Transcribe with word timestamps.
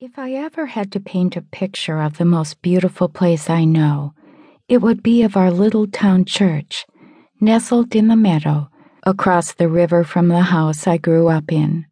If 0.00 0.16
I 0.16 0.34
ever 0.34 0.66
had 0.66 0.92
to 0.92 1.00
paint 1.00 1.34
a 1.34 1.42
picture 1.42 2.00
of 2.00 2.18
the 2.18 2.24
most 2.24 2.62
beautiful 2.62 3.08
place 3.08 3.50
I 3.50 3.64
know, 3.64 4.14
it 4.68 4.80
would 4.80 5.02
be 5.02 5.24
of 5.24 5.36
our 5.36 5.50
little 5.50 5.88
town 5.88 6.24
church, 6.24 6.86
nestled 7.40 7.96
in 7.96 8.06
the 8.06 8.14
meadow 8.14 8.68
across 9.02 9.52
the 9.52 9.66
river 9.66 10.04
from 10.04 10.28
the 10.28 10.42
house 10.42 10.86
I 10.86 10.98
grew 10.98 11.26
up 11.26 11.50
in. 11.50 11.86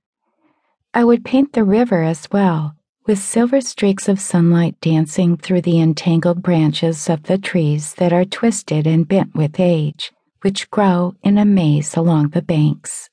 I 0.95 1.03
would 1.03 1.24
paint 1.24 1.53
the 1.53 1.64
river 1.64 2.04
as 2.04 2.29
well, 2.30 2.77
with 3.06 3.19
silver 3.19 3.61
streaks 3.61 4.09
of 4.09 4.20
sunlight 4.20 4.80
dancing 4.80 5.36
through 5.36 5.62
the 5.62 5.80
entangled 5.80 6.45
branches 6.45 7.11
of 7.11 7.25
the 7.25 7.38
trees 7.38 7.95
that 7.95 8.12
are 8.12 8.25
twisted 8.25 8.86
and 8.86 9.09
bent 9.09 9.34
with 9.34 9.59
age, 9.59 10.12
which 10.43 10.70
grow 10.70 11.16
in 11.25 11.38
a 11.38 11.45
maze 11.45 11.96
along 11.96 12.29
the 12.29 12.43
banks. 12.43 13.11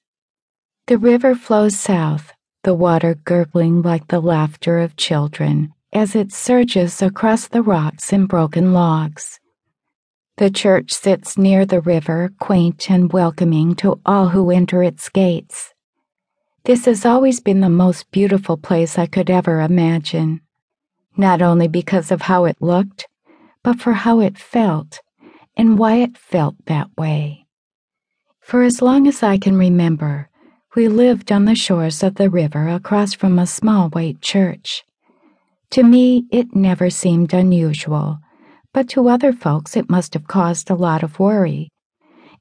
The 0.85 0.99
river 0.99 1.33
flows 1.33 1.79
south, 1.79 2.32
the 2.63 2.73
water 2.73 3.15
gurgling 3.25 3.81
like 3.81 4.07
the 4.07 4.21
laughter 4.21 4.79
of 4.79 4.95
children 4.95 5.73
as 5.91 6.15
it 6.15 6.31
surges 6.31 7.01
across 7.01 7.47
the 7.47 7.61
rocks 7.61 8.11
and 8.11 8.27
broken 8.27 8.73
logs. 8.73 9.39
The 10.37 10.49
church 10.49 10.91
sits 10.91 11.37
near 11.37 11.65
the 11.65 11.81
river, 11.81 12.31
quaint 12.39 12.89
and 12.89 13.13
welcoming 13.13 13.75
to 13.75 13.99
all 14.05 14.29
who 14.29 14.49
enter 14.49 14.81
its 14.81 15.07
gates. 15.09 15.73
This 16.63 16.85
has 16.85 17.05
always 17.05 17.39
been 17.39 17.59
the 17.59 17.69
most 17.69 18.09
beautiful 18.11 18.57
place 18.57 18.97
I 18.97 19.05
could 19.05 19.29
ever 19.29 19.61
imagine, 19.61 20.41
not 21.17 21.41
only 21.41 21.67
because 21.67 22.11
of 22.11 22.23
how 22.23 22.45
it 22.45 22.57
looked, 22.61 23.07
but 23.61 23.79
for 23.79 23.93
how 23.93 24.21
it 24.21 24.37
felt 24.37 25.01
and 25.55 25.77
why 25.77 25.95
it 25.95 26.17
felt 26.17 26.55
that 26.65 26.87
way. 26.97 27.45
For 28.39 28.63
as 28.63 28.81
long 28.81 29.07
as 29.07 29.21
I 29.21 29.37
can 29.37 29.55
remember, 29.55 30.29
we 30.75 30.87
lived 30.87 31.31
on 31.31 31.45
the 31.45 31.55
shores 31.55 32.03
of 32.03 32.15
the 32.15 32.29
river 32.29 32.67
across 32.67 33.13
from 33.13 33.39
a 33.39 33.47
small 33.47 33.89
white 33.89 34.21
church. 34.21 34.83
To 35.71 35.83
me, 35.83 36.25
it 36.31 36.55
never 36.55 36.89
seemed 36.89 37.33
unusual 37.33 38.19
but 38.73 38.89
to 38.89 39.07
other 39.07 39.31
folks 39.31 39.77
it 39.77 39.89
must 39.89 40.15
have 40.15 40.27
caused 40.27 40.69
a 40.69 40.75
lot 40.75 41.03
of 41.03 41.19
worry. 41.19 41.69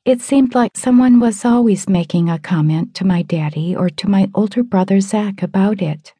It 0.05 0.21
seemed 0.21 0.55
like 0.55 0.77
someone 0.77 1.21
was 1.21 1.45
always 1.45 1.89
making 1.89 2.29
a 2.29 2.39
comment 2.39 2.95
to 2.95 3.05
my 3.05 3.23
daddy 3.23 3.77
or 3.77 3.91
to 3.91 4.09
my 4.09 4.29
older 4.35 4.63
brother 4.63 5.01
Zach 5.01 5.43
about 5.43 5.81
it. 5.83 6.13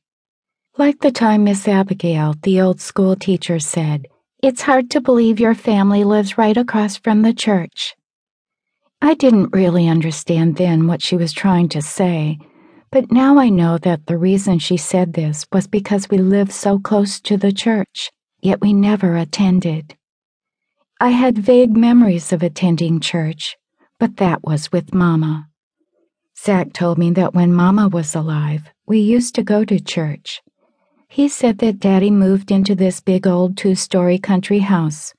Like 0.77 1.01
the 1.01 1.11
time 1.11 1.45
Miss 1.45 1.67
Abigail, 1.67 2.35
the 2.43 2.61
old 2.61 2.81
school 2.81 3.17
teacher, 3.17 3.59
said, 3.59 4.07
It's 4.43 4.63
hard 4.63 4.91
to 4.91 5.01
believe 5.01 5.41
your 5.41 5.55
family 5.55 6.05
lives 6.05 6.39
right 6.39 6.57
across 6.57 6.97
from 6.97 7.23
the 7.23 7.35
church. 7.35 7.97
I 9.05 9.15
didn't 9.15 9.53
really 9.53 9.89
understand 9.89 10.55
then 10.55 10.87
what 10.87 11.03
she 11.03 11.17
was 11.17 11.33
trying 11.33 11.69
to 11.71 11.83
say, 11.83 12.39
but 12.93 13.11
now 13.11 13.37
I 13.37 13.49
know 13.49 13.77
that 13.79 14.07
the 14.07 14.17
reason 14.17 14.61
she 14.61 14.77
said 14.77 15.13
this 15.13 15.45
was 15.53 15.67
because 15.67 16.09
we 16.09 16.19
lived 16.19 16.53
so 16.53 16.79
close 16.79 17.21
to 17.23 17.37
the 17.37 17.51
church, 17.51 18.13
yet 18.43 18.61
we 18.61 18.73
never 18.73 19.17
attended. 19.17 19.97
I 21.01 21.09
had 21.09 21.37
vague 21.37 21.77
memories 21.77 22.33
of 22.33 22.45
attending 22.45 23.01
church, 23.01 23.57
but 23.99 24.19
that 24.19 24.45
was 24.45 24.71
with 24.71 24.95
Mama. 24.95 25.49
Zach 26.39 26.73
told 26.73 26.97
me 26.97 27.11
that 27.11 27.35
when 27.35 27.53
Mama 27.53 27.89
was 27.89 28.15
alive, 28.15 28.71
we 28.87 29.01
used 29.01 29.35
to 29.35 29.43
go 29.43 29.65
to 29.65 29.81
church. 29.81 30.41
He 31.09 31.27
said 31.27 31.59
that 31.59 31.81
Daddy 31.81 32.13
moved 32.13 32.53
into 32.53 32.77
this 32.77 33.01
big 33.01 33.27
old 33.27 33.57
two 33.57 33.75
story 33.75 34.19
country 34.19 34.61
house 34.61 35.13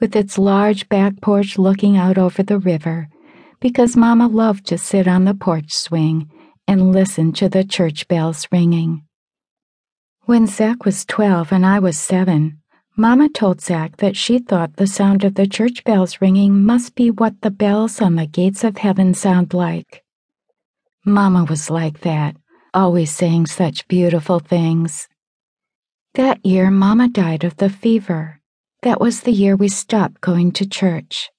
with 0.00 0.14
its 0.14 0.38
large 0.38 0.88
back 0.88 1.20
porch 1.20 1.58
looking 1.58 1.96
out 1.96 2.16
over 2.16 2.44
the 2.44 2.60
river 2.60 3.08
because 3.64 3.96
Mama 3.96 4.26
loved 4.26 4.66
to 4.66 4.76
sit 4.76 5.08
on 5.08 5.24
the 5.24 5.32
porch 5.32 5.72
swing 5.72 6.30
and 6.68 6.92
listen 6.92 7.32
to 7.32 7.48
the 7.48 7.64
church 7.64 8.06
bells 8.08 8.46
ringing. 8.52 9.02
When 10.24 10.46
Zach 10.46 10.84
was 10.84 11.06
12 11.06 11.50
and 11.50 11.64
I 11.64 11.78
was 11.78 11.98
seven, 11.98 12.58
Mama 12.94 13.30
told 13.30 13.62
Zach 13.62 13.96
that 13.96 14.18
she 14.18 14.38
thought 14.38 14.76
the 14.76 14.86
sound 14.86 15.24
of 15.24 15.34
the 15.34 15.46
church 15.46 15.82
bells 15.82 16.20
ringing 16.20 16.62
must 16.62 16.94
be 16.94 17.10
what 17.10 17.40
the 17.40 17.50
bells 17.50 18.02
on 18.02 18.16
the 18.16 18.26
gates 18.26 18.64
of 18.64 18.76
heaven 18.76 19.14
sound 19.14 19.54
like. 19.54 20.04
Mama 21.06 21.44
was 21.44 21.70
like 21.70 22.00
that, 22.00 22.36
always 22.74 23.14
saying 23.14 23.46
such 23.46 23.88
beautiful 23.88 24.40
things. 24.40 25.08
That 26.12 26.44
year, 26.44 26.70
Mama 26.70 27.08
died 27.08 27.44
of 27.44 27.56
the 27.56 27.70
fever. 27.70 28.42
That 28.82 29.00
was 29.00 29.22
the 29.22 29.32
year 29.32 29.56
we 29.56 29.68
stopped 29.68 30.20
going 30.20 30.52
to 30.52 30.68
church. 30.68 31.30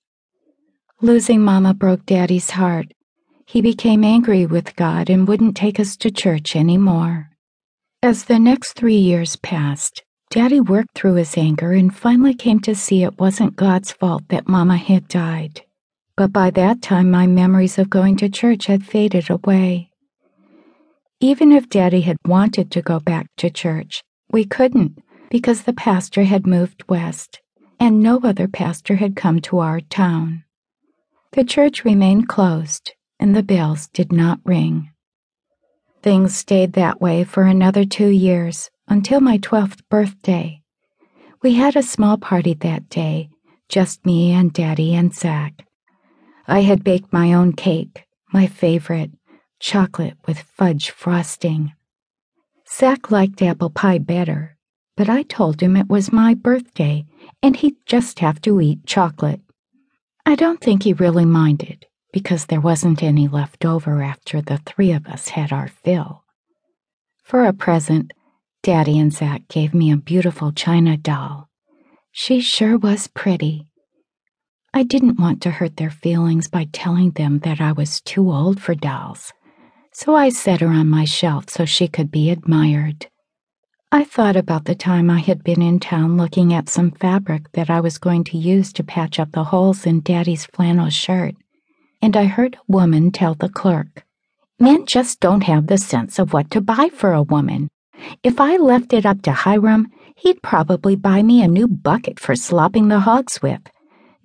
Losing 1.05 1.41
Mama 1.41 1.75
broke 1.75 2.03
Daddy's 2.07 2.49
heart. 2.49 2.91
He 3.45 3.61
became 3.61 4.03
angry 4.03 4.47
with 4.47 4.75
God 4.75 5.07
and 5.07 5.27
wouldn't 5.27 5.55
take 5.55 5.79
us 5.79 5.95
to 5.97 6.09
church 6.09 6.55
any 6.55 6.79
more. 6.79 7.29
As 8.01 8.23
the 8.23 8.39
next 8.39 8.73
three 8.73 8.97
years 8.97 9.35
passed, 9.35 10.03
Daddy 10.31 10.59
worked 10.59 10.95
through 10.95 11.13
his 11.13 11.38
anger 11.38 11.73
and 11.73 11.95
finally 11.95 12.33
came 12.33 12.59
to 12.61 12.73
see 12.73 13.03
it 13.03 13.19
wasn't 13.19 13.55
God's 13.55 13.91
fault 13.91 14.23
that 14.29 14.47
Mama 14.47 14.77
had 14.77 15.07
died. 15.07 15.61
But 16.17 16.33
by 16.33 16.49
that 16.49 16.81
time, 16.81 17.11
my 17.11 17.27
memories 17.27 17.77
of 17.77 17.87
going 17.87 18.17
to 18.17 18.27
church 18.27 18.66
had 18.66 18.83
faded 18.83 19.29
away. 19.29 19.91
Even 21.19 21.51
if 21.51 21.69
Daddy 21.69 22.01
had 22.01 22.17
wanted 22.25 22.72
to 22.72 22.81
go 22.81 22.99
back 22.99 23.27
to 23.37 23.51
church, 23.51 24.01
we 24.31 24.43
couldn't 24.43 24.97
because 25.29 25.61
the 25.61 25.73
pastor 25.73 26.23
had 26.23 26.47
moved 26.47 26.83
west 26.89 27.41
and 27.79 28.01
no 28.01 28.19
other 28.23 28.47
pastor 28.47 28.95
had 28.95 29.16
come 29.16 29.39
to 29.41 29.59
our 29.59 29.81
town. 29.81 30.44
The 31.35 31.44
church 31.44 31.84
remained 31.84 32.29
closed 32.29 32.94
and 33.19 33.35
the 33.35 33.44
bells 33.44 33.90
did 33.90 34.13
not 34.13 34.40
ring. 34.46 34.91
Things 36.01 36.34
stayed 36.34 36.72
that 36.73 37.01
way 37.01 37.25
for 37.25 37.44
another 37.44 37.84
two 37.84 38.07
years 38.07 38.69
until 38.88 39.19
my 39.19 39.38
12th 39.40 39.81
birthday. 39.90 40.62
We 41.41 41.56
had 41.56 41.75
a 41.75 41.84
small 41.84 42.18
party 42.18 42.53
that 42.53 42.88
day, 42.88 43.31
just 43.68 44.06
me 44.06 44.31
and 44.31 44.53
Daddy 44.53 44.96
and 44.96 45.13
Zach. 45.13 45.68
I 46.47 46.62
had 46.62 46.85
baked 46.85 47.12
my 47.12 47.34
own 47.34 47.52
cake, 47.52 48.06
my 48.31 48.47
favorite, 48.47 49.12
chocolate 49.59 50.16
with 50.25 50.40
fudge 50.40 50.90
frosting. 50.90 51.73
Zach 52.66 53.12
liked 53.12 53.41
apple 53.41 53.72
pie 53.72 53.97
better, 53.97 54.56
but 54.96 55.09
I 55.09 55.23
told 55.23 55.59
him 55.59 55.75
it 55.75 55.90
was 55.90 56.13
my 56.13 56.34
birthday 56.34 57.03
and 57.44 57.57
he'd 57.57 57.75
just 57.85 58.19
have 58.19 58.40
to 58.44 58.62
eat 58.62 58.85
chocolate. 58.85 59.41
I 60.27 60.35
don't 60.35 60.59
think 60.59 60.83
he 60.83 60.93
really 60.93 61.25
minded 61.25 61.85
because 62.11 62.45
there 62.45 62.61
wasn't 62.61 63.03
any 63.03 63.27
left 63.27 63.65
over 63.65 64.01
after 64.01 64.41
the 64.41 64.57
three 64.57 64.91
of 64.91 65.05
us 65.05 65.29
had 65.29 65.51
our 65.51 65.67
fill. 65.67 66.23
For 67.23 67.45
a 67.45 67.53
present, 67.53 68.11
Daddy 68.63 68.97
and 68.97 69.13
Zach 69.13 69.47
gave 69.47 69.73
me 69.73 69.91
a 69.91 69.97
beautiful 69.97 70.51
china 70.51 70.97
doll. 70.97 71.49
She 72.11 72.39
sure 72.39 72.77
was 72.77 73.07
pretty. 73.07 73.67
I 74.73 74.83
didn't 74.83 75.19
want 75.19 75.41
to 75.43 75.51
hurt 75.51 75.77
their 75.77 75.91
feelings 75.91 76.47
by 76.47 76.67
telling 76.71 77.11
them 77.11 77.39
that 77.39 77.61
I 77.61 77.71
was 77.73 78.01
too 78.01 78.31
old 78.31 78.59
for 78.61 78.73
dolls, 78.73 79.31
so 79.91 80.15
I 80.15 80.29
set 80.29 80.61
her 80.61 80.67
on 80.67 80.89
my 80.89 81.05
shelf 81.05 81.49
so 81.49 81.65
she 81.65 81.87
could 81.87 82.09
be 82.09 82.29
admired. 82.29 83.07
I 83.95 84.03
thought 84.03 84.35
about 84.35 84.66
the 84.66 84.75
time 84.75 85.09
I 85.09 85.19
had 85.19 85.41
been 85.41 85.61
in 85.61 85.79
town 85.79 86.17
looking 86.17 86.53
at 86.53 86.67
some 86.67 86.91
fabric 86.91 87.50
that 87.53 87.69
I 87.69 87.79
was 87.79 87.97
going 87.97 88.25
to 88.25 88.38
use 88.38 88.73
to 88.73 88.83
patch 88.83 89.22
up 89.22 89.31
the 89.31 89.45
holes 89.45 89.85
in 89.85 90.01
Daddy's 90.01 90.45
flannel 90.47 90.89
shirt, 90.89 91.35
and 92.01 92.17
I 92.17 92.25
heard 92.25 92.55
a 92.55 92.59
woman 92.67 93.09
tell 93.09 93.35
the 93.35 93.47
clerk, 93.47 94.03
Men 94.59 94.85
just 94.85 95.22
don't 95.22 95.44
have 95.44 95.67
the 95.67 95.78
sense 95.78 96.19
of 96.19 96.34
what 96.34 96.51
to 96.51 96.59
buy 96.59 96.89
for 96.94 97.13
a 97.13 97.23
woman. 97.23 97.69
If 98.22 98.41
I 98.41 98.57
left 98.57 98.91
it 98.91 99.05
up 99.05 99.22
to 99.22 99.31
Hiram, 99.31 99.88
he'd 100.17 100.44
probably 100.44 100.97
buy 100.97 101.23
me 101.23 101.41
a 101.41 101.47
new 101.47 101.66
bucket 101.66 102.19
for 102.19 102.35
slopping 102.35 102.89
the 102.89 103.00
hogs 103.00 103.41
with. 103.41 103.61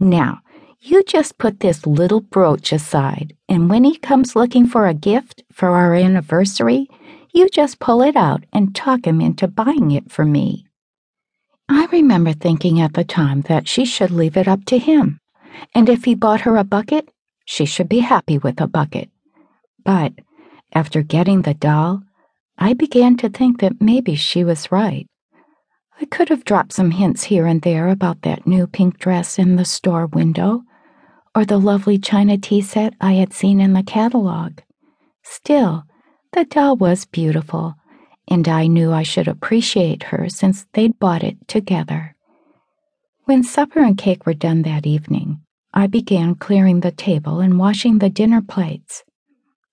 Now, 0.00 0.40
you 0.80 1.04
just 1.04 1.38
put 1.38 1.60
this 1.60 1.86
little 1.86 2.22
brooch 2.22 2.72
aside, 2.72 3.36
and 3.48 3.70
when 3.70 3.84
he 3.84 3.96
comes 3.98 4.34
looking 4.34 4.66
for 4.66 4.88
a 4.88 4.94
gift 4.94 5.44
for 5.52 5.68
our 5.68 5.94
anniversary, 5.94 6.88
you 7.32 7.48
just 7.48 7.78
pull 7.78 8.02
it 8.02 8.16
out 8.16 8.44
and 8.52 8.74
talk 8.74 9.06
him 9.06 9.20
into 9.20 9.46
buying 9.48 9.90
it 9.90 10.10
for 10.10 10.24
me. 10.24 10.66
I 11.68 11.86
remember 11.92 12.32
thinking 12.32 12.80
at 12.80 12.94
the 12.94 13.04
time 13.04 13.42
that 13.42 13.68
she 13.68 13.84
should 13.84 14.10
leave 14.10 14.36
it 14.36 14.48
up 14.48 14.64
to 14.66 14.78
him, 14.78 15.20
and 15.74 15.88
if 15.88 16.04
he 16.04 16.14
bought 16.14 16.40
her 16.42 16.56
a 16.56 16.64
bucket, 16.64 17.08
she 17.44 17.64
should 17.64 17.88
be 17.88 18.00
happy 18.00 18.38
with 18.38 18.60
a 18.60 18.66
bucket. 18.66 19.10
But 19.84 20.12
after 20.72 21.02
getting 21.02 21.42
the 21.42 21.54
doll, 21.54 22.02
I 22.58 22.74
began 22.74 23.16
to 23.18 23.28
think 23.28 23.60
that 23.60 23.80
maybe 23.80 24.14
she 24.14 24.44
was 24.44 24.70
right. 24.72 25.06
I 26.00 26.06
could 26.06 26.28
have 26.28 26.44
dropped 26.44 26.72
some 26.72 26.92
hints 26.92 27.24
here 27.24 27.46
and 27.46 27.62
there 27.62 27.88
about 27.88 28.22
that 28.22 28.46
new 28.46 28.66
pink 28.66 28.98
dress 28.98 29.38
in 29.38 29.56
the 29.56 29.64
store 29.64 30.06
window, 30.06 30.62
or 31.34 31.44
the 31.44 31.58
lovely 31.58 31.98
china 31.98 32.38
tea 32.38 32.62
set 32.62 32.94
I 33.00 33.12
had 33.12 33.32
seen 33.32 33.60
in 33.60 33.74
the 33.74 33.82
catalog. 33.82 34.60
Still, 35.22 35.84
the 36.32 36.44
doll 36.44 36.76
was 36.76 37.04
beautiful, 37.04 37.74
and 38.28 38.48
I 38.48 38.66
knew 38.66 38.92
I 38.92 39.02
should 39.02 39.28
appreciate 39.28 40.04
her 40.04 40.28
since 40.28 40.66
they'd 40.72 40.98
bought 40.98 41.22
it 41.22 41.48
together. 41.48 42.16
When 43.24 43.42
supper 43.42 43.80
and 43.80 43.98
cake 43.98 44.26
were 44.26 44.34
done 44.34 44.62
that 44.62 44.86
evening, 44.86 45.40
I 45.74 45.86
began 45.86 46.34
clearing 46.34 46.80
the 46.80 46.92
table 46.92 47.40
and 47.40 47.58
washing 47.58 47.98
the 47.98 48.10
dinner 48.10 48.42
plates. 48.42 49.04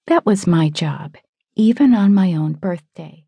That 0.07 0.25
was 0.25 0.47
my 0.47 0.69
job 0.69 1.17
even 1.59 1.95
on 1.95 2.13
my 2.13 2.35
own 2.35 2.53
birthday. 2.53 3.25